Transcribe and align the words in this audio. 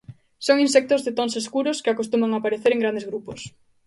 Son 0.45 0.57
insectos 0.65 1.01
de 1.05 1.15
tons 1.17 1.33
escuros 1.41 1.81
que 1.83 1.91
acostuman 1.91 2.31
aparecer 2.33 2.71
en 2.73 2.81
grandes 2.83 3.05
grupos. 3.09 3.39